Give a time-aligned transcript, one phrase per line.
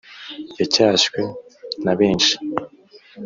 [0.59, 1.19] yacyashywe
[1.83, 2.33] na benshi